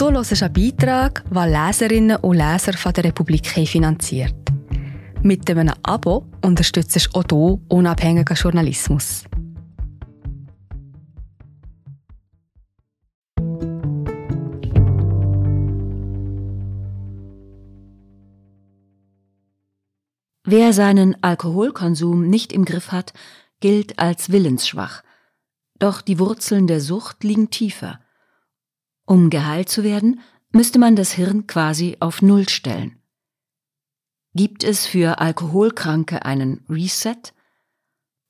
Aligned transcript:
Du 0.00 0.10
hörst 0.10 0.42
einen 0.42 0.52
Beitrag, 0.54 1.22
den 1.28 1.52
Leserinnen 1.52 2.16
und 2.16 2.38
Leser 2.38 2.72
von 2.72 2.90
der 2.94 3.04
Republik 3.04 3.46
finanziert. 3.46 4.34
Mit 5.22 5.50
einem 5.50 5.74
Abo 5.82 6.24
unterstützt 6.42 6.96
du 6.96 7.18
auch 7.18 7.24
du 7.24 7.60
unabhängigen 7.68 8.34
Journalismus. 8.34 9.24
Wer 20.44 20.72
seinen 20.72 21.22
Alkoholkonsum 21.22 22.26
nicht 22.26 22.54
im 22.54 22.64
Griff 22.64 22.90
hat, 22.90 23.12
gilt 23.60 23.98
als 23.98 24.32
willensschwach. 24.32 25.02
Doch 25.78 26.00
die 26.00 26.18
Wurzeln 26.18 26.66
der 26.66 26.80
Sucht 26.80 27.22
liegen 27.22 27.50
tiefer. 27.50 28.00
Um 29.10 29.28
geheilt 29.28 29.68
zu 29.68 29.82
werden, 29.82 30.20
müsste 30.52 30.78
man 30.78 30.94
das 30.94 31.10
Hirn 31.10 31.48
quasi 31.48 31.96
auf 31.98 32.22
Null 32.22 32.48
stellen. 32.48 33.02
Gibt 34.34 34.62
es 34.62 34.86
für 34.86 35.18
Alkoholkranke 35.18 36.24
einen 36.24 36.64
Reset? 36.68 37.20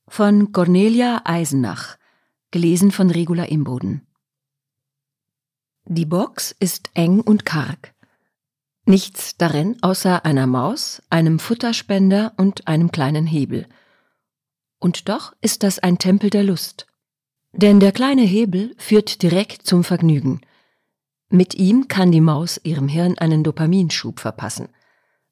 Von 0.08 0.52
Cornelia 0.52 1.20
Eisenach, 1.26 1.98
gelesen 2.50 2.92
von 2.92 3.10
Regula 3.10 3.44
Imboden. 3.44 4.06
Die 5.84 6.06
Box 6.06 6.56
ist 6.58 6.88
eng 6.94 7.20
und 7.20 7.44
karg. 7.44 7.94
Nichts 8.86 9.36
darin 9.36 9.76
außer 9.82 10.24
einer 10.24 10.46
Maus, 10.46 11.02
einem 11.10 11.40
Futterspender 11.40 12.32
und 12.38 12.68
einem 12.68 12.90
kleinen 12.90 13.26
Hebel. 13.26 13.68
Und 14.78 15.10
doch 15.10 15.34
ist 15.42 15.62
das 15.62 15.78
ein 15.78 15.98
Tempel 15.98 16.30
der 16.30 16.42
Lust. 16.42 16.86
Denn 17.52 17.80
der 17.80 17.92
kleine 17.92 18.22
Hebel 18.22 18.74
führt 18.78 19.20
direkt 19.20 19.66
zum 19.66 19.84
Vergnügen. 19.84 20.40
Mit 21.30 21.54
ihm 21.54 21.86
kann 21.86 22.10
die 22.10 22.20
Maus 22.20 22.60
ihrem 22.64 22.88
Hirn 22.88 23.16
einen 23.16 23.44
Dopaminschub 23.44 24.18
verpassen. 24.18 24.68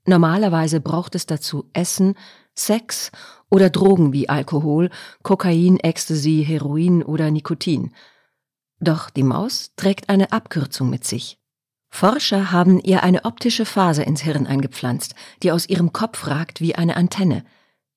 Normalerweise 0.06 0.80
braucht 0.80 1.16
es 1.16 1.26
dazu 1.26 1.68
Essen, 1.72 2.14
Sex 2.54 3.10
oder 3.50 3.68
Drogen 3.68 4.12
wie 4.12 4.28
Alkohol, 4.28 4.90
Kokain, 5.24 5.78
Ecstasy, 5.80 6.44
Heroin 6.46 7.02
oder 7.02 7.32
Nikotin. 7.32 7.92
Doch 8.78 9.10
die 9.10 9.24
Maus 9.24 9.72
trägt 9.74 10.08
eine 10.08 10.30
Abkürzung 10.30 10.88
mit 10.88 11.04
sich. 11.04 11.38
Forscher 11.90 12.52
haben 12.52 12.78
ihr 12.78 13.02
eine 13.02 13.24
optische 13.24 13.64
Faser 13.64 14.06
ins 14.06 14.20
Hirn 14.20 14.46
eingepflanzt, 14.46 15.16
die 15.42 15.50
aus 15.50 15.68
ihrem 15.68 15.92
Kopf 15.92 16.28
ragt 16.28 16.60
wie 16.60 16.76
eine 16.76 16.96
Antenne. 16.96 17.44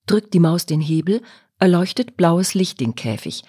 Drückt 0.07 0.33
die 0.33 0.39
Maus 0.39 0.65
den 0.65 0.81
Hebel, 0.81 1.21
erleuchtet 1.59 2.17
blaues 2.17 2.55
Licht 2.55 2.79
den 2.79 2.95
Käfig. 2.95 3.43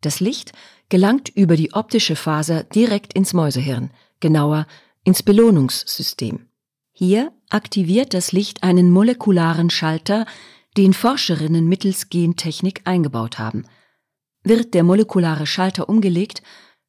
Das 0.00 0.20
Licht 0.20 0.52
gelangt 0.88 1.28
über 1.28 1.56
die 1.56 1.74
optische 1.74 2.16
Faser 2.16 2.62
direkt 2.62 3.12
ins 3.12 3.34
Mäusehirn, 3.34 3.90
genauer 4.20 4.66
ins 5.04 5.22
Belohnungssystem. 5.22 6.46
Hier 6.92 7.32
aktiviert 7.50 8.14
das 8.14 8.32
Licht 8.32 8.62
einen 8.62 8.90
molekularen 8.90 9.70
Schalter, 9.70 10.26
den 10.76 10.92
Forscherinnen 10.92 11.66
mittels 11.66 12.08
Gentechnik 12.08 12.82
eingebaut 12.84 13.38
haben. 13.38 13.66
Wird 14.42 14.74
der 14.74 14.84
molekulare 14.84 15.46
Schalter 15.46 15.88
umgelegt, 15.88 16.42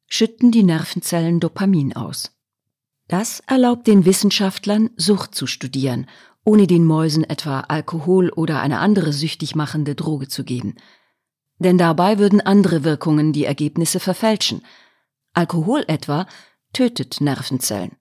schütten 0.06 0.50
die 0.50 0.62
Nervenzellen 0.62 1.40
Dopamin 1.40 1.94
aus. 1.94 2.32
Das 3.08 3.40
erlaubt 3.46 3.86
den 3.86 4.04
Wissenschaftlern, 4.04 4.90
Sucht 4.96 5.34
zu 5.34 5.46
studieren, 5.46 6.06
ohne 6.44 6.66
den 6.66 6.84
Mäusen 6.84 7.24
etwa 7.24 7.60
Alkohol 7.60 8.30
oder 8.30 8.60
eine 8.60 8.78
andere 8.78 9.12
süchtig 9.12 9.54
machende 9.54 9.94
Droge 9.94 10.28
zu 10.28 10.44
geben 10.44 10.74
denn 11.60 11.78
dabei 11.78 12.18
würden 12.18 12.40
andere 12.40 12.84
Wirkungen 12.84 13.32
die 13.32 13.44
Ergebnisse 13.44 14.00
verfälschen. 14.00 14.62
Alkohol 15.32 15.84
etwa 15.86 16.26
tötet 16.72 17.20
Nervenzellen. 17.20 17.96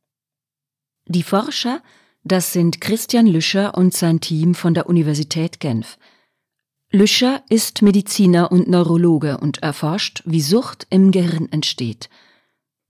Die 1.05 1.23
Forscher, 1.23 1.81
das 2.23 2.53
sind 2.53 2.81
Christian 2.81 3.27
Lüscher 3.27 3.75
und 3.77 3.93
sein 3.93 4.19
Team 4.21 4.53
von 4.53 4.73
der 4.73 4.87
Universität 4.87 5.59
Genf. 5.59 5.97
Lüscher 6.91 7.43
ist 7.49 7.81
Mediziner 7.81 8.51
und 8.51 8.67
Neurologe 8.67 9.37
und 9.37 9.63
erforscht, 9.63 10.23
wie 10.25 10.41
Sucht 10.41 10.87
im 10.89 11.11
Gehirn 11.11 11.51
entsteht. 11.51 12.09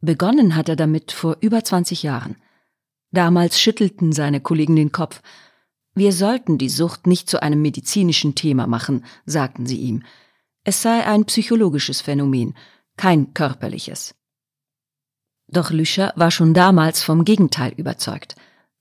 Begonnen 0.01 0.55
hat 0.55 0.69
er 0.69 0.75
damit 0.75 1.11
vor 1.11 1.37
über 1.41 1.63
20 1.63 2.03
Jahren. 2.03 2.37
Damals 3.11 3.59
schüttelten 3.59 4.11
seine 4.11 4.39
Kollegen 4.39 4.75
den 4.75 4.91
Kopf. 4.91 5.21
Wir 5.95 6.13
sollten 6.13 6.57
die 6.57 6.69
Sucht 6.69 7.07
nicht 7.07 7.29
zu 7.29 7.41
einem 7.41 7.61
medizinischen 7.61 8.35
Thema 8.35 8.67
machen, 8.67 9.03
sagten 9.25 9.65
sie 9.65 9.79
ihm. 9.79 10.03
Es 10.63 10.81
sei 10.81 11.05
ein 11.05 11.25
psychologisches 11.25 12.01
Phänomen, 12.01 12.55
kein 12.95 13.33
körperliches. 13.33 14.15
Doch 15.51 15.71
Lüscher 15.71 16.13
war 16.15 16.31
schon 16.31 16.53
damals 16.53 17.01
vom 17.01 17.25
Gegenteil 17.25 17.73
überzeugt. 17.75 18.35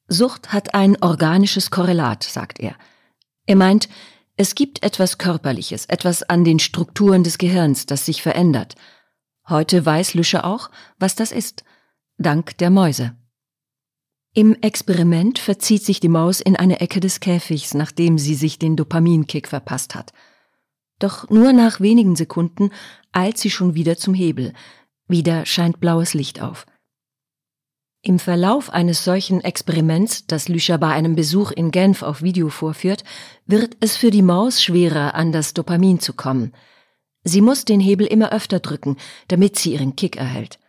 Sucht 0.06 0.52
hat 0.52 0.74
ein 0.74 1.00
organisches 1.02 1.70
Korrelat, 1.70 2.22
sagt 2.22 2.60
er. 2.60 2.74
Er 3.46 3.56
meint, 3.56 3.88
es 4.36 4.54
gibt 4.54 4.82
etwas 4.82 5.18
Körperliches, 5.18 5.86
etwas 5.86 6.22
an 6.22 6.44
den 6.44 6.58
Strukturen 6.58 7.24
des 7.24 7.38
Gehirns, 7.38 7.86
das 7.86 8.06
sich 8.06 8.22
verändert. 8.22 8.74
Heute 9.48 9.84
weiß 9.84 10.14
Lüscher 10.14 10.44
auch, 10.44 10.70
was 10.98 11.14
das 11.14 11.32
ist, 11.32 11.64
dank 12.18 12.56
der 12.58 12.70
Mäuse. 12.70 13.16
Im 14.34 14.54
Experiment 14.60 15.38
verzieht 15.38 15.84
sich 15.84 16.00
die 16.00 16.08
Maus 16.08 16.40
in 16.40 16.54
eine 16.54 16.80
Ecke 16.80 17.00
des 17.00 17.20
Käfigs, 17.20 17.74
nachdem 17.74 18.18
sie 18.18 18.34
sich 18.34 18.58
den 18.58 18.76
Dopaminkick 18.76 19.48
verpasst 19.48 19.94
hat. 19.94 20.12
Doch 20.98 21.30
nur 21.30 21.52
nach 21.52 21.80
wenigen 21.80 22.14
Sekunden 22.14 22.70
eilt 23.12 23.38
sie 23.38 23.50
schon 23.50 23.74
wieder 23.74 23.96
zum 23.96 24.14
Hebel. 24.14 24.52
Wieder 25.08 25.46
scheint 25.46 25.80
blaues 25.80 26.14
Licht 26.14 26.40
auf. 26.40 26.66
Im 28.02 28.18
Verlauf 28.18 28.70
eines 28.70 29.02
solchen 29.02 29.40
Experiments, 29.40 30.26
das 30.26 30.48
Lüscher 30.48 30.78
bei 30.78 30.88
einem 30.88 31.16
Besuch 31.16 31.50
in 31.50 31.72
Genf 31.72 32.02
auf 32.02 32.22
Video 32.22 32.48
vorführt, 32.48 33.02
wird 33.46 33.76
es 33.80 33.96
für 33.96 34.10
die 34.10 34.22
Maus 34.22 34.62
schwerer, 34.62 35.14
an 35.14 35.32
das 35.32 35.52
Dopamin 35.52 35.98
zu 35.98 36.12
kommen. 36.12 36.52
Sie 37.24 37.40
muss 37.40 37.64
den 37.64 37.80
Hebel 37.80 38.06
immer 38.06 38.32
öfter 38.32 38.60
drücken, 38.60 38.96
damit 39.26 39.58
sie 39.58 39.72
ihren 39.72 39.96
Kick 39.96 40.16
erhält. 40.16 40.60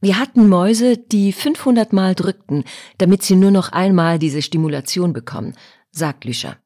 Wir 0.00 0.18
hatten 0.18 0.48
Mäuse, 0.48 0.98
die 0.98 1.32
500 1.32 1.92
Mal 1.92 2.16
drückten, 2.16 2.64
damit 2.98 3.22
sie 3.22 3.36
nur 3.36 3.52
noch 3.52 3.70
einmal 3.70 4.18
diese 4.18 4.42
Stimulation 4.42 5.12
bekommen, 5.12 5.54
sagt 5.92 6.24
Lüscher. 6.24 6.56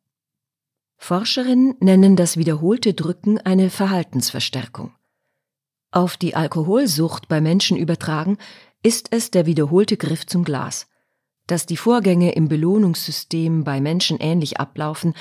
Forscherinnen 0.96 1.74
nennen 1.80 2.16
das 2.16 2.38
wiederholte 2.38 2.94
Drücken 2.94 3.38
eine 3.38 3.68
Verhaltensverstärkung. 3.68 4.94
Auf 5.96 6.18
die 6.18 6.36
Alkoholsucht 6.36 7.26
bei 7.26 7.40
Menschen 7.40 7.74
übertragen 7.74 8.36
ist 8.82 9.08
es 9.12 9.30
der 9.30 9.46
wiederholte 9.46 9.96
Griff 9.96 10.26
zum 10.26 10.44
Glas. 10.44 10.88
Dass 11.46 11.64
die 11.64 11.78
Vorgänge 11.78 12.32
im 12.32 12.48
Belohnungssystem 12.48 13.64
bei 13.64 13.80
Menschen 13.80 14.18
ähnlich 14.20 14.60
ablaufen, 14.60 15.14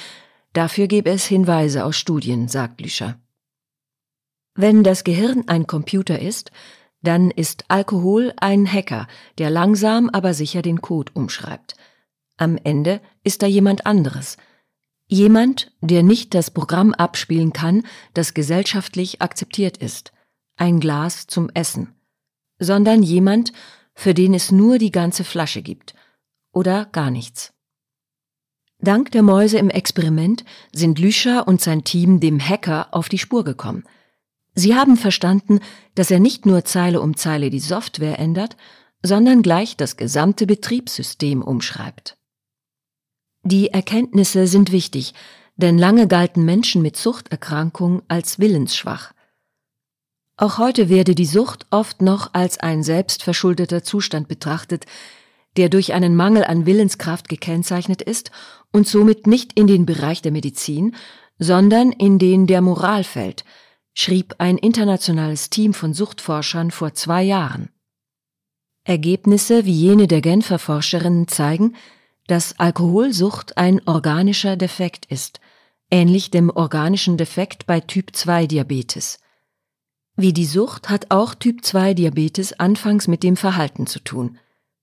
dafür 0.52 0.88
gebe 0.88 1.12
es 1.12 1.24
Hinweise 1.28 1.86
aus 1.86 1.96
Studien, 1.96 2.50
sagt 2.50 2.82
Lüscher. 2.82 3.18
Wenn 4.54 4.84
das 4.84 5.06
Gehirn 5.06 5.48
ein 5.48 5.66
Computer 5.66 6.20
ist, 6.20 6.52
dann 7.02 7.32
ist 7.32 7.64
Alkohol 7.70 8.34
ein 8.36 8.70
Hacker, 8.70 9.08
der 9.38 9.50
langsam 9.50 10.10
aber 10.10 10.34
sicher 10.34 10.62
den 10.62 10.82
Code 10.82 11.10
umschreibt. 11.16 11.78
Am 12.36 12.58
Ende 12.62 13.00
ist 13.24 13.44
da 13.44 13.48
jemand 13.48 13.86
anderes– 13.86 14.36
Jemand, 15.08 15.72
der 15.82 16.02
nicht 16.02 16.34
das 16.34 16.50
Programm 16.50 16.92
abspielen 16.92 17.54
kann, 17.54 17.84
das 18.16 18.34
gesellschaftlich 18.34 19.22
akzeptiert 19.22 19.78
ist, 19.78 20.12
ein 20.56 20.80
Glas 20.80 21.28
zum 21.28 21.50
Essen, 21.54 21.94
sondern 22.60 23.04
jemand, 23.04 23.54
für 23.94 24.14
den 24.14 24.34
es 24.34 24.52
nur 24.52 24.78
die 24.78 24.92
ganze 24.92 25.24
Flasche 25.24 25.62
gibt 25.62 25.96
oder 26.52 26.86
gar 26.86 27.12
nichts. 27.12 27.54
Dank 28.80 29.12
der 29.12 29.24
Mäuse 29.24 29.58
im 29.58 29.70
Experiment 29.70 30.44
sind 30.72 31.00
Lüscher 31.00 31.48
und 31.48 31.62
sein 31.62 31.84
Team 31.84 32.20
dem 32.20 32.40
Hacker 32.40 32.90
auf 32.92 33.10
die 33.10 33.18
Spur 33.18 33.44
gekommen. 33.44 33.86
Sie 34.54 34.76
haben 34.76 34.96
verstanden, 34.98 35.60
dass 35.96 36.12
er 36.12 36.20
nicht 36.20 36.46
nur 36.46 36.66
Zeile 36.66 37.02
um 37.02 37.18
Zeile 37.18 37.50
die 37.50 37.60
Software 37.60 38.20
ändert, 38.20 38.58
sondern 39.02 39.42
gleich 39.42 39.78
das 39.78 39.98
gesamte 39.98 40.46
Betriebssystem 40.46 41.42
umschreibt. 41.42 42.18
Die 43.44 43.70
Erkenntnisse 43.70 44.48
sind 44.48 44.72
wichtig, 44.72 45.14
denn 45.56 45.78
lange 45.78 46.08
galten 46.08 46.44
Menschen 46.46 46.82
mit 46.82 46.98
Suchterkrankung 46.98 48.02
als 48.08 48.40
willensschwach. 48.40 49.15
Auch 50.38 50.58
heute 50.58 50.90
werde 50.90 51.16
die 51.16 51.26
Sucht 51.26 51.66
oft 51.72 52.02
noch 52.02 52.34
als 52.34 52.60
ein 52.60 52.84
selbstverschuldeter 52.84 53.84
Zustand 53.84 54.28
betrachtet, 54.28 54.86
der 55.56 55.70
durch 55.70 55.94
einen 55.94 56.16
Mangel 56.16 56.44
an 56.44 56.66
Willenskraft 56.66 57.30
gekennzeichnet 57.30 58.02
ist 58.02 58.32
und 58.74 58.88
somit 58.88 59.28
nicht 59.28 59.58
in 59.58 59.68
den 59.68 59.86
Bereich 59.86 60.22
der 60.22 60.34
Medizin, 60.34 60.96
sondern 61.40 61.94
in 61.94 62.20
den 62.20 62.48
der 62.48 62.62
Moral 62.62 63.06
fällt, 63.06 63.46
schrieb 63.94 64.36
ein 64.40 64.58
internationales 64.58 65.50
Team 65.50 65.74
von 65.74 65.94
Suchtforschern 65.94 66.72
vor 66.72 66.94
zwei 66.94 67.24
Jahren. 67.24 67.70
Ergebnisse 68.84 69.66
wie 69.66 69.74
jene 69.74 70.08
der 70.08 70.22
Genfer 70.22 70.60
Forscherinnen 70.60 71.30
zeigen, 71.30 71.76
dass 72.28 72.60
Alkoholsucht 72.60 73.58
ein 73.58 73.82
organischer 73.88 74.58
Defekt 74.58 75.06
ist, 75.06 75.40
ähnlich 75.90 76.30
dem 76.30 76.50
organischen 76.50 77.16
Defekt 77.16 77.66
bei 77.66 77.80
Typ-2-Diabetes. 77.80 79.20
Wie 80.18 80.32
die 80.32 80.46
Sucht 80.46 80.90
hat 80.90 81.12
auch 81.12 81.36
Typ-2-Diabetes 81.36 82.60
anfangs 82.60 83.08
mit 83.08 83.22
dem 83.24 83.36
Verhalten 83.36 83.86
zu 83.86 84.00
tun. 84.00 84.38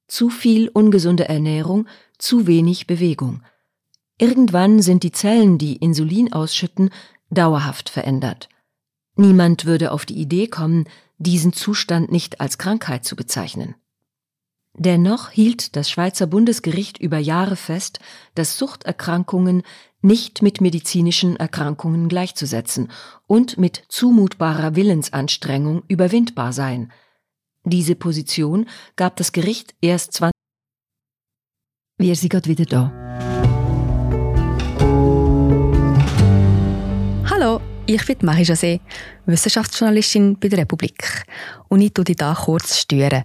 Zu 0.06 0.28
viel 0.28 0.68
ungesunde 0.68 1.28
Ernährung, 1.28 1.86
zu 2.18 2.46
wenig 2.46 2.86
Bewegung. 2.86 3.42
Irgendwann 4.18 4.82
sind 4.82 5.02
die 5.02 5.12
Zellen, 5.12 5.56
die 5.56 5.76
Insulin 5.76 6.32
ausschütten, 6.32 6.90
dauerhaft 7.30 7.88
verändert. 7.88 8.50
Niemand 9.16 9.64
würde 9.64 9.90
auf 9.90 10.04
die 10.04 10.18
Idee 10.18 10.48
kommen, 10.48 10.84
diesen 11.18 11.52
Zustand 11.52 12.12
nicht 12.12 12.40
als 12.40 12.58
Krankheit 12.58 13.04
zu 13.04 13.16
bezeichnen. 13.16 13.74
Dennoch 14.78 15.28
hielt 15.30 15.76
das 15.76 15.90
Schweizer 15.90 16.26
Bundesgericht 16.26 16.96
über 16.98 17.18
Jahre 17.18 17.56
fest, 17.56 18.00
dass 18.34 18.56
Suchterkrankungen 18.56 19.62
nicht 20.00 20.40
mit 20.40 20.62
medizinischen 20.62 21.36
Erkrankungen 21.36 22.08
gleichzusetzen 22.08 22.90
und 23.26 23.58
mit 23.58 23.84
zumutbarer 23.88 24.74
Willensanstrengung 24.74 25.82
überwindbar 25.88 26.54
seien. 26.54 26.90
Diese 27.64 27.94
Position 27.94 28.66
gab 28.96 29.16
das 29.16 29.32
Gericht 29.32 29.74
erst 29.82 30.14
20 30.14 30.32
Wir 31.98 32.16
sind 32.16 32.30
gerade 32.30 32.48
wieder 32.48 32.64
da. 32.64 32.92
Hallo, 37.30 37.60
ich 37.86 38.04
bin 38.06 38.16
Marie 38.22 38.44
José, 38.44 38.80
Wissenschaftsjournalistin 39.26 40.38
bei 40.40 40.48
der 40.48 40.60
Republik 40.60 41.24
und 41.68 41.82
ich 41.82 41.92
tue 41.92 42.04
dich 42.04 42.16
hier 42.18 42.34
kurz 42.34 42.78
stören. 42.78 43.24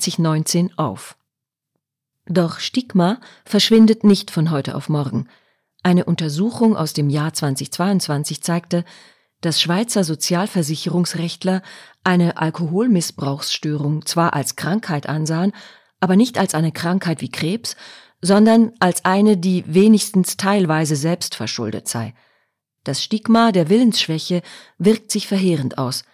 2019 0.00 0.78
auf. 0.78 1.16
Doch 2.26 2.58
Stigma 2.58 3.20
verschwindet 3.44 4.04
nicht 4.04 4.30
von 4.30 4.50
heute 4.50 4.74
auf 4.74 4.88
morgen. 4.88 5.28
Eine 5.82 6.04
Untersuchung 6.04 6.76
aus 6.76 6.92
dem 6.92 7.08
Jahr 7.08 7.32
2022 7.32 8.42
zeigte, 8.42 8.84
dass 9.40 9.60
Schweizer 9.60 10.04
Sozialversicherungsrechtler 10.04 11.62
eine 12.04 12.36
Alkoholmissbrauchsstörung 12.36 14.04
zwar 14.04 14.34
als 14.34 14.56
Krankheit 14.56 15.08
ansahen, 15.08 15.52
aber 16.00 16.16
nicht 16.16 16.38
als 16.38 16.54
eine 16.54 16.72
Krankheit 16.72 17.20
wie 17.20 17.30
Krebs, 17.30 17.76
sondern 18.20 18.72
als 18.80 19.04
eine, 19.04 19.36
die 19.36 19.64
wenigstens 19.66 20.36
teilweise 20.36 20.96
selbst 20.96 21.34
verschuldet 21.34 21.88
sei. 21.88 22.14
Das 22.84 23.02
Stigma 23.02 23.52
der 23.52 23.68
Willensschwäche 23.68 24.42
wirkt 24.78 25.10
sich 25.10 25.28
verheerend 25.28 25.78
aus. 25.78 26.04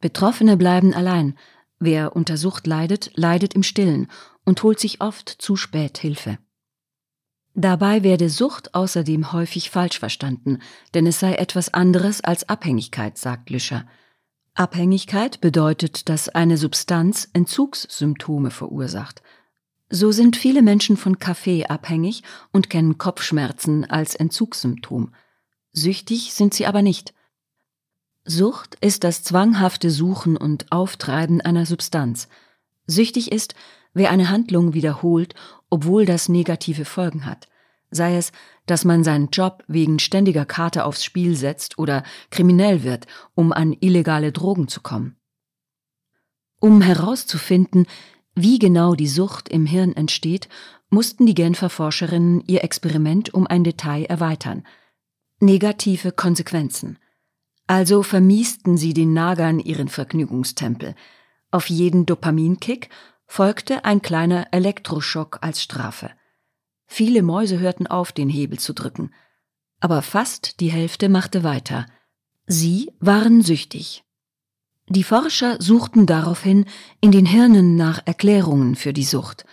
Betroffene 0.00 0.56
bleiben 0.56 0.94
allein, 0.94 1.36
Wer 1.80 2.14
unter 2.14 2.36
Sucht 2.36 2.66
leidet, 2.66 3.10
leidet 3.14 3.54
im 3.54 3.62
Stillen 3.62 4.08
und 4.44 4.62
holt 4.62 4.78
sich 4.78 5.00
oft 5.00 5.28
zu 5.28 5.56
spät 5.56 5.96
Hilfe. 5.96 6.38
Dabei 7.54 8.04
werde 8.04 8.28
Sucht 8.28 8.74
außerdem 8.74 9.32
häufig 9.32 9.70
falsch 9.70 9.98
verstanden, 9.98 10.58
denn 10.94 11.06
es 11.06 11.18
sei 11.18 11.34
etwas 11.34 11.72
anderes 11.72 12.20
als 12.20 12.48
Abhängigkeit, 12.48 13.18
sagt 13.18 13.50
Lüscher. 13.50 13.86
Abhängigkeit 14.54 15.40
bedeutet, 15.40 16.08
dass 16.08 16.28
eine 16.28 16.58
Substanz 16.58 17.30
Entzugssymptome 17.32 18.50
verursacht. 18.50 19.22
So 19.88 20.12
sind 20.12 20.36
viele 20.36 20.62
Menschen 20.62 20.96
von 20.96 21.18
Kaffee 21.18 21.66
abhängig 21.66 22.22
und 22.52 22.70
kennen 22.70 22.98
Kopfschmerzen 22.98 23.84
als 23.90 24.14
Entzugssymptom. 24.14 25.12
Süchtig 25.72 26.34
sind 26.34 26.52
sie 26.52 26.66
aber 26.66 26.82
nicht. 26.82 27.14
Sucht 28.30 28.76
ist 28.80 29.02
das 29.02 29.24
zwanghafte 29.24 29.90
Suchen 29.90 30.36
und 30.36 30.70
Auftreiben 30.70 31.40
einer 31.40 31.66
Substanz. 31.66 32.28
Süchtig 32.86 33.32
ist, 33.32 33.54
wer 33.92 34.10
eine 34.10 34.30
Handlung 34.30 34.72
wiederholt, 34.72 35.34
obwohl 35.68 36.06
das 36.06 36.28
negative 36.28 36.84
Folgen 36.84 37.26
hat. 37.26 37.48
Sei 37.90 38.16
es, 38.16 38.30
dass 38.66 38.84
man 38.84 39.02
seinen 39.02 39.30
Job 39.30 39.64
wegen 39.66 39.98
ständiger 39.98 40.44
Karte 40.44 40.84
aufs 40.84 41.04
Spiel 41.04 41.34
setzt 41.34 41.76
oder 41.76 42.04
kriminell 42.30 42.84
wird, 42.84 43.08
um 43.34 43.52
an 43.52 43.76
illegale 43.80 44.30
Drogen 44.30 44.68
zu 44.68 44.80
kommen. 44.80 45.16
Um 46.60 46.82
herauszufinden, 46.82 47.86
wie 48.36 48.60
genau 48.60 48.94
die 48.94 49.08
Sucht 49.08 49.48
im 49.48 49.66
Hirn 49.66 49.92
entsteht, 49.92 50.48
mussten 50.88 51.26
die 51.26 51.34
Genfer 51.34 51.68
Forscherinnen 51.68 52.44
ihr 52.46 52.62
Experiment 52.62 53.34
um 53.34 53.48
ein 53.48 53.64
Detail 53.64 54.04
erweitern. 54.04 54.64
Negative 55.40 56.12
Konsequenzen. 56.12 56.98
Also 57.70 58.02
vermiesten 58.02 58.76
sie 58.76 58.94
den 58.94 59.12
Nagern 59.12 59.60
ihren 59.60 59.86
Vergnügungstempel. 59.86 60.96
Auf 61.52 61.70
jeden 61.70 62.04
Dopaminkick 62.04 62.88
folgte 63.28 63.84
ein 63.84 64.02
kleiner 64.02 64.48
Elektroschock 64.50 65.38
als 65.42 65.62
Strafe. 65.62 66.10
Viele 66.88 67.22
Mäuse 67.22 67.60
hörten 67.60 67.86
auf, 67.86 68.10
den 68.10 68.28
Hebel 68.28 68.58
zu 68.58 68.72
drücken. 68.72 69.14
Aber 69.78 70.02
fast 70.02 70.58
die 70.58 70.72
Hälfte 70.72 71.08
machte 71.08 71.44
weiter. 71.44 71.86
Sie 72.44 72.90
waren 72.98 73.40
süchtig. 73.40 74.02
Die 74.88 75.04
Forscher 75.04 75.62
suchten 75.62 76.06
daraufhin 76.06 76.64
in 77.00 77.12
den 77.12 77.24
Hirnen 77.24 77.76
nach 77.76 78.04
Erklärungen 78.04 78.74
für 78.74 78.92
die 78.92 79.04
Sucht. 79.04 79.44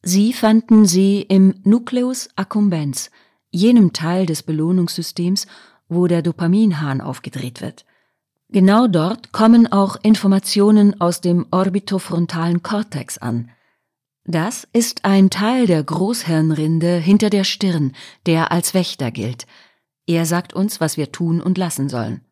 Sie 0.00 0.32
fanden 0.32 0.86
sie 0.86 1.22
im 1.22 1.56
Nucleus 1.64 2.28
accumbens, 2.36 3.10
jenem 3.50 3.92
Teil 3.92 4.26
des 4.26 4.44
Belohnungssystems, 4.44 5.48
wo 5.88 6.06
der 6.06 6.22
Dopaminhahn 6.22 7.00
aufgedreht 7.00 7.60
wird. 7.60 7.84
Genau 8.50 8.86
dort 8.86 9.32
kommen 9.32 9.70
auch 9.70 9.96
Informationen 10.02 11.00
aus 11.00 11.20
dem 11.20 11.46
orbitofrontalen 11.50 12.62
Kortex 12.62 13.18
an. 13.18 13.50
Das 14.24 14.66
ist 14.72 15.04
ein 15.04 15.30
Teil 15.30 15.66
der 15.66 15.82
Großhirnrinde 15.82 16.96
hinter 16.96 17.30
der 17.30 17.44
Stirn, 17.44 17.92
der 18.26 18.52
als 18.52 18.74
Wächter 18.74 19.10
gilt. 19.10 19.46
Er 20.06 20.24
sagt 20.24 20.54
uns, 20.54 20.80
was 20.80 20.96
wir 20.96 21.12
tun 21.12 21.40
und 21.42 21.58
lassen 21.58 21.88
sollen. 21.88 22.22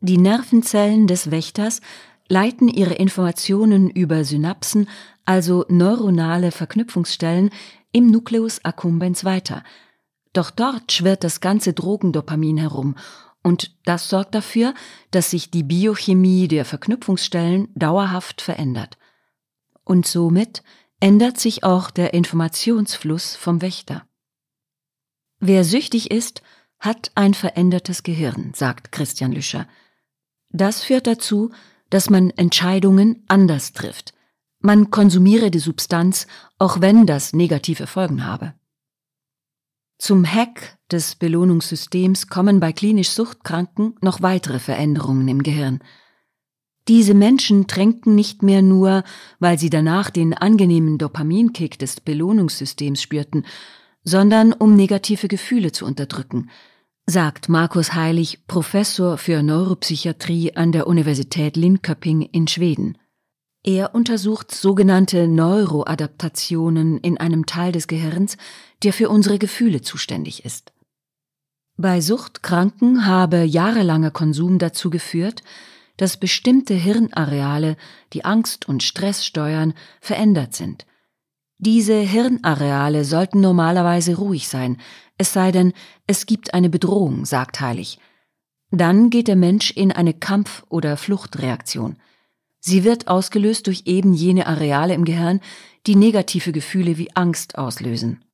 Die 0.00 0.18
Nervenzellen 0.18 1.06
des 1.06 1.30
Wächters 1.30 1.80
leiten 2.28 2.68
ihre 2.68 2.94
Informationen 2.94 3.90
über 3.90 4.24
Synapsen, 4.24 4.88
also 5.24 5.64
neuronale 5.68 6.50
Verknüpfungsstellen, 6.50 7.50
im 7.92 8.08
Nucleus 8.08 8.64
accumbens 8.64 9.24
weiter– 9.24 9.62
doch 10.32 10.50
dort 10.50 10.92
schwirrt 10.92 11.24
das 11.24 11.40
ganze 11.40 11.72
Drogendopamin 11.72 12.56
herum 12.56 12.96
und 13.42 13.74
das 13.84 14.08
sorgt 14.08 14.34
dafür, 14.34 14.74
dass 15.10 15.30
sich 15.30 15.50
die 15.50 15.64
Biochemie 15.64 16.48
der 16.48 16.64
Verknüpfungsstellen 16.64 17.68
dauerhaft 17.74 18.40
verändert. 18.40 18.98
Und 19.84 20.06
somit 20.06 20.62
ändert 21.00 21.38
sich 21.40 21.64
auch 21.64 21.90
der 21.90 22.14
Informationsfluss 22.14 23.34
vom 23.34 23.60
Wächter. 23.60 24.06
Wer 25.40 25.64
süchtig 25.64 26.12
ist, 26.12 26.42
hat 26.78 27.10
ein 27.16 27.34
verändertes 27.34 28.04
Gehirn, 28.04 28.52
sagt 28.54 28.92
Christian 28.92 29.32
Lüscher. 29.32 29.66
Das 30.50 30.84
führt 30.84 31.08
dazu, 31.08 31.50
dass 31.90 32.10
man 32.10 32.30
Entscheidungen 32.30 33.24
anders 33.26 33.72
trifft. 33.72 34.14
Man 34.60 34.90
konsumiere 34.90 35.50
die 35.50 35.58
Substanz, 35.58 36.28
auch 36.58 36.80
wenn 36.80 37.06
das 37.06 37.32
negative 37.32 37.88
Folgen 37.88 38.24
habe. 38.24 38.54
Zum 40.02 40.26
Hack 40.26 40.78
des 40.90 41.14
Belohnungssystems 41.14 42.26
kommen 42.26 42.58
bei 42.58 42.72
klinisch 42.72 43.10
Suchtkranken 43.10 43.94
noch 44.00 44.20
weitere 44.20 44.58
Veränderungen 44.58 45.28
im 45.28 45.44
Gehirn. 45.44 45.78
Diese 46.88 47.14
Menschen 47.14 47.68
tränken 47.68 48.16
nicht 48.16 48.42
mehr 48.42 48.62
nur, 48.62 49.04
weil 49.38 49.60
sie 49.60 49.70
danach 49.70 50.10
den 50.10 50.34
angenehmen 50.34 50.98
Dopaminkick 50.98 51.78
des 51.78 52.00
Belohnungssystems 52.00 53.00
spürten, 53.00 53.46
sondern 54.02 54.52
um 54.52 54.74
negative 54.74 55.28
Gefühle 55.28 55.70
zu 55.70 55.86
unterdrücken, 55.86 56.50
sagt 57.06 57.48
Markus 57.48 57.94
Heilig, 57.94 58.48
Professor 58.48 59.18
für 59.18 59.40
Neuropsychiatrie 59.40 60.56
an 60.56 60.72
der 60.72 60.88
Universität 60.88 61.56
Linköping 61.56 62.22
in 62.22 62.48
Schweden. 62.48 62.98
Er 63.64 63.94
untersucht 63.94 64.52
sogenannte 64.52 65.28
Neuroadaptationen 65.28 66.98
in 66.98 67.18
einem 67.18 67.46
Teil 67.46 67.70
des 67.70 67.86
Gehirns, 67.86 68.36
der 68.82 68.92
für 68.92 69.08
unsere 69.08 69.38
Gefühle 69.38 69.82
zuständig 69.82 70.44
ist. 70.44 70.72
Bei 71.76 72.00
Suchtkranken 72.00 73.06
habe 73.06 73.44
jahrelanger 73.44 74.10
Konsum 74.10 74.58
dazu 74.58 74.90
geführt, 74.90 75.42
dass 75.96 76.16
bestimmte 76.16 76.74
Hirnareale, 76.74 77.76
die 78.12 78.24
Angst 78.24 78.68
und 78.68 78.82
Stress 78.82 79.24
steuern, 79.24 79.74
verändert 80.00 80.54
sind. 80.54 80.86
Diese 81.58 81.94
Hirnareale 81.94 83.04
sollten 83.04 83.40
normalerweise 83.40 84.16
ruhig 84.16 84.48
sein, 84.48 84.78
es 85.18 85.32
sei 85.32 85.52
denn, 85.52 85.72
es 86.08 86.26
gibt 86.26 86.54
eine 86.54 86.68
Bedrohung, 86.68 87.24
sagt 87.24 87.60
Heilig. 87.60 88.00
Dann 88.72 89.10
geht 89.10 89.28
der 89.28 89.36
Mensch 89.36 89.70
in 89.70 89.92
eine 89.92 90.14
Kampf- 90.14 90.64
oder 90.68 90.96
Fluchtreaktion. 90.96 91.96
Sie 92.64 92.84
wird 92.84 93.08
ausgelöst 93.08 93.66
durch 93.66 93.82
eben 93.86 94.14
jene 94.14 94.46
Areale 94.46 94.94
im 94.94 95.04
Gehirn, 95.04 95.40
die 95.86 95.96
negative 95.96 96.52
Gefühle 96.52 96.96
wie 96.96 97.14
Angst 97.16 97.58
auslösen. 97.58 98.24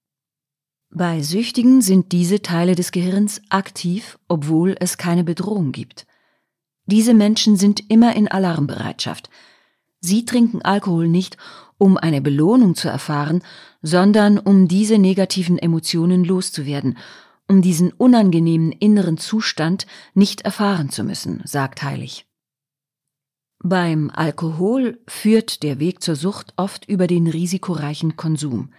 Bei 0.91 1.23
Süchtigen 1.23 1.81
sind 1.81 2.13
diese 2.13 2.43
Teile 2.43 2.75
des 2.75 2.93
Gehirns 2.93 3.41
aktiv, 3.49 4.19
obwohl 4.29 4.77
es 4.79 4.99
keine 4.99 5.25
Bedrohung 5.25 5.73
gibt. 5.73 6.07
Diese 6.85 7.15
Menschen 7.15 7.57
sind 7.57 7.91
immer 7.91 8.15
in 8.17 8.29
Alarmbereitschaft. 8.29 9.31
Sie 10.01 10.25
trinken 10.25 10.63
Alkohol 10.63 11.09
nicht, 11.09 11.39
um 11.79 11.97
eine 11.97 12.21
Belohnung 12.21 12.75
zu 12.75 12.89
erfahren, 12.89 13.43
sondern 13.81 14.39
um 14.39 14.69
diese 14.69 14.99
negativen 14.99 15.59
Emotionen 15.59 16.25
loszuwerden 16.25 16.97
um 17.49 17.63
diesen 17.63 17.93
unangenehmen 17.93 18.73
inneren 18.73 19.17
Zustand 19.17 19.87
nicht 20.15 20.43
erfahren 20.43 20.91
zu 20.91 21.03
müssen, 21.03 21.41
sagt 21.45 21.83
Heilig. 21.83 22.28
Beim 23.61 24.11
Alkohol 24.15 25.01
führt 25.09 25.63
der 25.63 25.81
Weg 25.81 26.03
zur 26.03 26.15
Sucht 26.15 26.53
oft 26.57 26.89
über 26.89 27.07
den 27.07 27.27
risikoreichen 27.27 28.17
Konsum. 28.17 28.71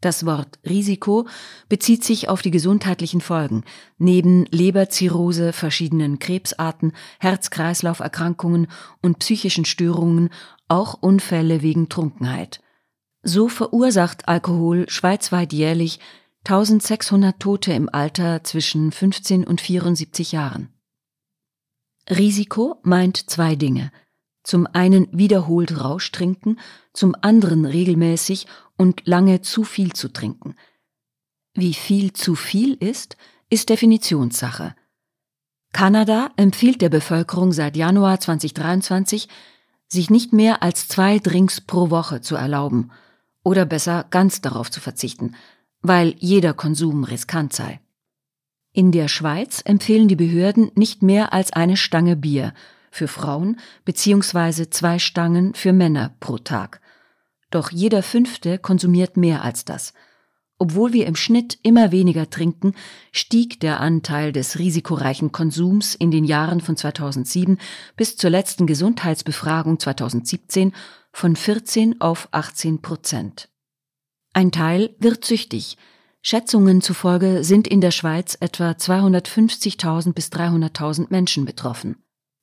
Das 0.00 0.26
Wort 0.26 0.58
Risiko 0.64 1.26
bezieht 1.68 2.04
sich 2.04 2.28
auf 2.28 2.42
die 2.42 2.50
gesundheitlichen 2.50 3.20
Folgen, 3.20 3.64
neben 3.98 4.44
Leberzirrhose, 4.46 5.52
verschiedenen 5.52 6.18
Krebsarten, 6.18 6.92
Herz-Kreislauf-Erkrankungen 7.18 8.68
und 9.02 9.18
psychischen 9.18 9.64
Störungen 9.64 10.28
auch 10.68 10.94
Unfälle 10.94 11.62
wegen 11.62 11.88
Trunkenheit. 11.88 12.60
So 13.22 13.48
verursacht 13.48 14.28
Alkohol 14.28 14.88
schweizweit 14.88 15.52
jährlich 15.52 15.98
1600 16.44 17.40
Tote 17.40 17.72
im 17.72 17.88
Alter 17.88 18.44
zwischen 18.44 18.92
15 18.92 19.44
und 19.44 19.60
74 19.60 20.30
Jahren. 20.30 20.75
Risiko 22.08 22.80
meint 22.82 23.30
zwei 23.30 23.56
Dinge. 23.56 23.90
Zum 24.44 24.66
einen 24.66 25.08
wiederholt 25.10 25.82
Rausch 25.82 26.12
trinken, 26.12 26.58
zum 26.92 27.16
anderen 27.20 27.64
regelmäßig 27.64 28.46
und 28.76 29.02
lange 29.06 29.42
zu 29.42 29.64
viel 29.64 29.92
zu 29.92 30.08
trinken. 30.08 30.54
Wie 31.54 31.74
viel 31.74 32.12
zu 32.12 32.34
viel 32.34 32.74
ist, 32.74 33.16
ist 33.50 33.70
Definitionssache. 33.70 34.74
Kanada 35.72 36.30
empfiehlt 36.36 36.80
der 36.80 36.88
Bevölkerung 36.88 37.52
seit 37.52 37.76
Januar 37.76 38.20
2023, 38.20 39.28
sich 39.88 40.10
nicht 40.10 40.32
mehr 40.32 40.62
als 40.62 40.88
zwei 40.88 41.18
Drinks 41.18 41.60
pro 41.60 41.90
Woche 41.90 42.20
zu 42.20 42.36
erlauben 42.36 42.90
oder 43.42 43.64
besser 43.64 44.04
ganz 44.10 44.40
darauf 44.40 44.70
zu 44.70 44.80
verzichten, 44.80 45.34
weil 45.82 46.14
jeder 46.18 46.54
Konsum 46.54 47.04
riskant 47.04 47.52
sei. 47.52 47.80
In 48.76 48.92
der 48.92 49.08
Schweiz 49.08 49.62
empfehlen 49.64 50.06
die 50.06 50.16
Behörden 50.16 50.70
nicht 50.74 51.02
mehr 51.02 51.32
als 51.32 51.50
eine 51.50 51.78
Stange 51.78 52.14
Bier 52.14 52.52
für 52.90 53.08
Frauen 53.08 53.58
bzw. 53.86 54.68
zwei 54.68 54.98
Stangen 54.98 55.54
für 55.54 55.72
Männer 55.72 56.14
pro 56.20 56.36
Tag. 56.36 56.82
Doch 57.50 57.70
jeder 57.70 58.02
Fünfte 58.02 58.58
konsumiert 58.58 59.16
mehr 59.16 59.42
als 59.42 59.64
das. 59.64 59.94
Obwohl 60.58 60.92
wir 60.92 61.06
im 61.06 61.16
Schnitt 61.16 61.58
immer 61.62 61.90
weniger 61.90 62.28
trinken, 62.28 62.74
stieg 63.12 63.60
der 63.60 63.80
Anteil 63.80 64.30
des 64.30 64.58
risikoreichen 64.58 65.32
Konsums 65.32 65.94
in 65.94 66.10
den 66.10 66.24
Jahren 66.24 66.60
von 66.60 66.76
2007 66.76 67.56
bis 67.96 68.18
zur 68.18 68.28
letzten 68.28 68.66
Gesundheitsbefragung 68.66 69.78
2017 69.78 70.74
von 71.12 71.34
14 71.34 72.02
auf 72.02 72.28
18 72.32 72.82
Prozent. 72.82 73.48
Ein 74.34 74.52
Teil 74.52 74.94
wird 74.98 75.24
süchtig. 75.24 75.78
Schätzungen 76.28 76.80
zufolge 76.80 77.44
sind 77.44 77.68
in 77.68 77.80
der 77.80 77.92
Schweiz 77.92 78.36
etwa 78.40 78.72
250.000 78.72 80.12
bis 80.12 80.26
300.000 80.32 81.06
Menschen 81.10 81.44
betroffen. 81.44 82.02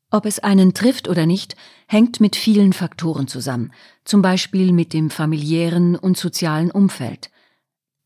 Ob 0.10 0.26
es 0.26 0.40
einen 0.40 0.74
trifft 0.74 1.10
oder 1.10 1.26
nicht, 1.26 1.58
hängt 1.88 2.22
mit 2.22 2.38
vielen 2.38 2.72
Faktoren 2.72 3.28
zusammen, 3.28 3.74
zum 4.06 4.22
Beispiel 4.22 4.72
mit 4.72 4.94
dem 4.94 5.10
familiären 5.10 5.98
und 5.98 6.18
sozialen 6.18 6.72
Umfeld. 6.72 7.30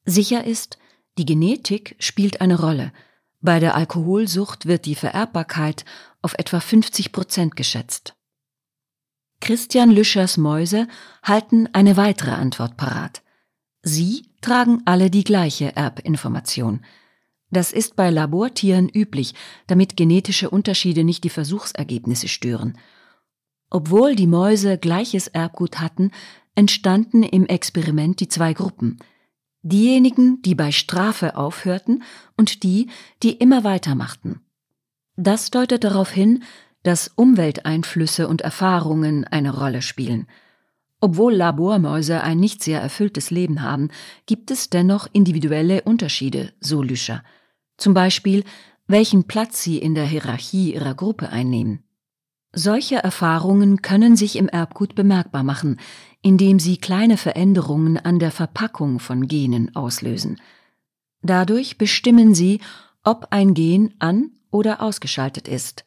Sicher 0.03 0.45
ist, 0.45 0.79
die 1.19 1.27
Genetik 1.27 1.95
spielt 1.99 2.41
eine 2.41 2.59
Rolle. 2.59 2.91
Bei 3.41 3.59
der 3.59 3.75
Alkoholsucht 3.75 4.65
wird 4.65 4.87
die 4.87 4.95
Vererbbarkeit 4.95 5.85
auf 6.23 6.33
etwa 6.39 6.59
50 6.59 7.11
Prozent 7.11 7.55
geschätzt. 7.55 8.15
Christian 9.41 9.91
Lüschers 9.91 10.37
Mäuse 10.37 10.87
halten 11.21 11.69
eine 11.73 11.97
weitere 11.97 12.31
Antwort 12.31 12.77
parat. 12.77 13.21
Sie 13.83 14.25
tragen 14.47 14.81
alle 14.85 15.09
die 15.09 15.25
gleiche 15.25 15.75
Erbinformation. 15.75 16.79
Das 17.51 17.73
ist 17.73 17.97
bei 17.97 18.09
Labortieren 18.09 18.87
üblich, 18.87 19.33
damit 19.67 19.97
genetische 19.97 20.49
Unterschiede 20.49 21.03
nicht 21.03 21.25
die 21.25 21.29
Versuchsergebnisse 21.29 22.29
stören. 22.29 22.77
Obwohl 23.69 24.15
die 24.15 24.25
Mäuse 24.25 24.77
gleiches 24.77 25.27
Erbgut 25.27 25.81
hatten, 25.81 26.11
entstanden 26.55 27.23
im 27.23 27.45
Experiment 27.45 28.21
die 28.21 28.29
zwei 28.29 28.53
Gruppen. 28.53 28.99
Diejenigen, 29.63 30.41
die 30.43 30.55
bei 30.55 30.71
Strafe 30.71 31.35
aufhörten 31.35 32.03
und 32.37 32.63
die, 32.63 32.87
die 33.23 33.33
immer 33.33 33.65
weitermachten. 33.65 34.39
Das 35.17 35.51
deutet 35.51 35.83
darauf 35.83 36.09
hin, 36.09 36.43
dass 36.83 37.11
Umwelteinflüsse 37.13 38.29
und 38.29 38.39
Erfahrungen 38.39 39.25
eine 39.25 39.53
Rolle 39.53 39.81
spielen. 39.81 40.25
Obwohl 40.99 41.33
Labormäuse 41.35 42.23
ein 42.23 42.39
nicht 42.39 42.63
sehr 42.63 42.81
erfülltes 42.81 43.29
Leben 43.29 43.61
haben, 43.61 43.89
gibt 44.25 44.49
es 44.49 44.69
dennoch 44.69 45.07
individuelle 45.13 45.83
Unterschiede, 45.83 46.53
so 46.59 46.81
Lüscher. 46.81 47.23
Zum 47.77 47.93
Beispiel, 47.93 48.43
welchen 48.87 49.25
Platz 49.25 49.61
sie 49.61 49.77
in 49.77 49.93
der 49.93 50.05
Hierarchie 50.05 50.73
ihrer 50.73 50.95
Gruppe 50.95 51.29
einnehmen. 51.29 51.83
Solche 52.51 52.95
Erfahrungen 52.95 53.83
können 53.83 54.15
sich 54.15 54.37
im 54.37 54.47
Erbgut 54.47 54.95
bemerkbar 54.95 55.43
machen, 55.43 55.79
indem 56.23 56.57
sie 56.57 56.77
kleine 56.77 57.17
Veränderungen 57.17 57.97
an 57.99 58.17
der 58.17 58.31
Verpackung 58.31 58.99
von 58.99 59.27
Genen 59.27 59.75
auslösen. 59.75 60.41
Dadurch 61.21 61.77
bestimmen 61.77 62.33
sie, 62.33 62.59
ob 63.03 63.27
ein 63.29 63.53
Gen 63.53 63.93
an 63.99 64.31
oder 64.49 64.81
ausgeschaltet 64.81 65.47
ist. 65.47 65.85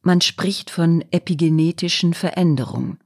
Man 0.00 0.22
spricht 0.22 0.70
von 0.70 1.04
epigenetischen 1.10 2.14
Veränderungen 2.14 2.98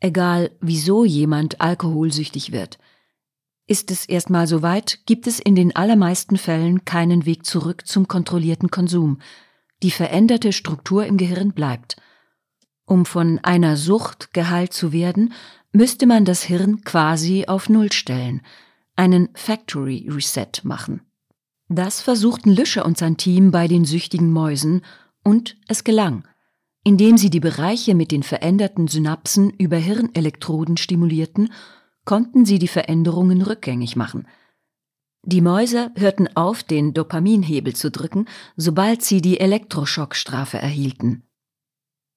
egal 0.00 0.50
wieso 0.60 1.04
jemand 1.04 1.60
alkoholsüchtig 1.60 2.52
wird. 2.52 2.78
Ist 3.66 3.90
es 3.90 4.06
erstmal 4.06 4.46
soweit, 4.46 5.00
gibt 5.04 5.26
es 5.26 5.38
in 5.38 5.54
den 5.54 5.76
allermeisten 5.76 6.38
Fällen 6.38 6.84
keinen 6.84 7.26
Weg 7.26 7.44
zurück 7.44 7.86
zum 7.86 8.08
kontrollierten 8.08 8.70
Konsum. 8.70 9.20
Die 9.82 9.90
veränderte 9.90 10.52
Struktur 10.52 11.04
im 11.04 11.18
Gehirn 11.18 11.52
bleibt. 11.52 11.96
Um 12.86 13.04
von 13.04 13.38
einer 13.40 13.76
Sucht 13.76 14.32
geheilt 14.32 14.72
zu 14.72 14.92
werden, 14.92 15.34
müsste 15.72 16.06
man 16.06 16.24
das 16.24 16.42
Hirn 16.42 16.82
quasi 16.82 17.44
auf 17.46 17.68
Null 17.68 17.92
stellen, 17.92 18.40
einen 18.96 19.28
Factory 19.34 20.08
Reset 20.08 20.62
machen. 20.62 21.02
Das 21.68 22.00
versuchten 22.00 22.50
Lüscher 22.50 22.86
und 22.86 22.96
sein 22.96 23.18
Team 23.18 23.50
bei 23.50 23.68
den 23.68 23.84
süchtigen 23.84 24.32
Mäusen 24.32 24.80
und 25.22 25.58
es 25.68 25.84
gelang. 25.84 26.26
Indem 26.88 27.18
sie 27.18 27.28
die 27.28 27.38
Bereiche 27.38 27.94
mit 27.94 28.12
den 28.12 28.22
veränderten 28.22 28.88
Synapsen 28.88 29.50
über 29.50 29.76
Hirnelektroden 29.76 30.78
stimulierten, 30.78 31.52
konnten 32.06 32.46
sie 32.46 32.58
die 32.58 32.66
Veränderungen 32.66 33.42
rückgängig 33.42 33.94
machen. 33.94 34.26
Die 35.22 35.42
Mäuse 35.42 35.90
hörten 35.96 36.34
auf, 36.34 36.62
den 36.62 36.94
Dopaminhebel 36.94 37.76
zu 37.76 37.90
drücken, 37.90 38.24
sobald 38.56 39.02
sie 39.02 39.20
die 39.20 39.38
Elektroschockstrafe 39.38 40.56
erhielten. 40.56 41.24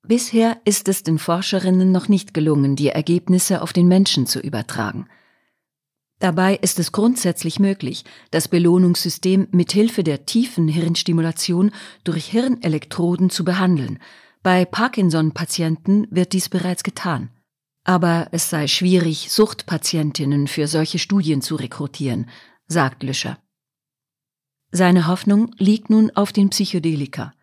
Bisher 0.07 0.61
ist 0.63 0.87
es 0.87 1.03
den 1.03 1.19
Forscherinnen 1.19 1.91
noch 1.91 2.07
nicht 2.07 2.33
gelungen, 2.33 2.77
die 2.77 2.87
Ergebnisse 2.87 3.63
auf 3.63 3.73
den 3.73 3.89
Menschen 3.89 4.25
zu 4.25 4.39
übertragen. 4.39 5.05
Dabei 6.19 6.55
ist 6.55 6.79
es 6.79 6.93
grundsätzlich 6.93 7.59
möglich, 7.59 8.05
das 8.29 8.47
Belohnungssystem 8.47 9.49
mit 9.51 9.73
Hilfe 9.73 10.05
der 10.05 10.25
tiefen 10.25 10.69
Hirnstimulation 10.69 11.71
durch 12.05 12.27
Hirnelektroden 12.27 13.29
zu 13.29 13.43
behandeln, 13.43 13.99
bei 14.43 14.65
Parkinson-Patienten 14.65 16.07
wird 16.09 16.33
dies 16.33 16.49
bereits 16.49 16.83
getan. 16.83 17.29
Aber 17.83 18.27
es 18.31 18.49
sei 18.49 18.67
schwierig, 18.67 19.31
Suchtpatientinnen 19.31 20.47
für 20.47 20.67
solche 20.67 20.99
Studien 20.99 21.41
zu 21.41 21.55
rekrutieren, 21.55 22.29
sagt 22.67 23.03
Lüscher. 23.03 23.37
Seine 24.71 25.07
Hoffnung 25.07 25.53
liegt 25.57 25.89
nun 25.89 26.11
auf 26.11 26.31
den 26.31 26.49
Psychedelika. 26.49 27.33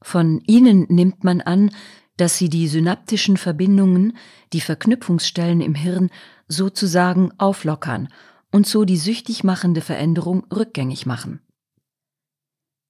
Von 0.00 0.40
ihnen 0.46 0.86
nimmt 0.88 1.24
man 1.24 1.40
an, 1.40 1.70
dass 2.16 2.38
sie 2.38 2.48
die 2.48 2.68
synaptischen 2.68 3.36
Verbindungen, 3.36 4.16
die 4.52 4.60
Verknüpfungsstellen 4.60 5.60
im 5.60 5.74
Hirn 5.74 6.10
sozusagen 6.46 7.32
auflockern 7.38 8.08
und 8.52 8.66
so 8.66 8.84
die 8.84 8.96
süchtig 8.96 9.42
machende 9.44 9.80
Veränderung 9.80 10.44
rückgängig 10.52 11.06
machen. 11.06 11.40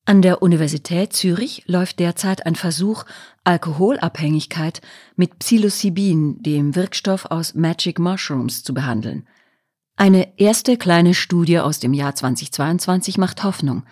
An 0.07 0.21
der 0.21 0.43
Universität 0.43 1.15
Zürich 1.15 1.65
läuft 1.67 1.99
derzeit 1.99 2.45
ein 2.45 2.57
Versuch, 2.57 3.05
Alkoholabhängigkeit 3.45 4.83
mit 5.17 5.39
Psilocybin, 5.39 6.43
dem 6.43 6.75
Wirkstoff 6.77 7.25
aus 7.27 7.55
Magic 7.55 7.99
Mushrooms, 7.99 8.63
zu 8.63 8.75
behandeln. 8.75 9.27
Eine 9.97 10.39
erste 10.39 10.77
kleine 10.77 11.15
Studie 11.15 11.59
aus 11.59 11.79
dem 11.79 11.95
Jahr 11.95 12.15
2022 12.15 13.17
macht 13.17 13.45
Hoffnung. 13.45 13.85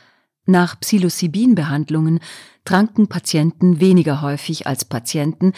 Nach 0.44 0.78
Psilocybin-Behandlungen 0.78 2.20
tranken 2.66 3.08
Patienten 3.08 3.80
weniger 3.80 4.20
häufig 4.20 4.66
als 4.66 4.84
Patienten, 4.84 5.54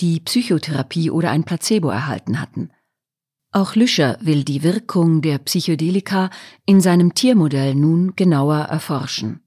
die 0.00 0.20
Psychotherapie 0.20 1.10
oder 1.10 1.30
ein 1.30 1.44
Placebo 1.44 1.88
erhalten 1.88 2.42
hatten. 2.42 2.70
Auch 3.52 3.74
Lüscher 3.74 4.18
will 4.20 4.44
die 4.44 4.64
Wirkung 4.64 5.22
der 5.22 5.38
Psychedelika 5.38 6.28
in 6.66 6.82
seinem 6.82 7.14
Tiermodell 7.14 7.74
nun 7.74 8.16
genauer 8.16 8.58
erforschen. 8.58 9.43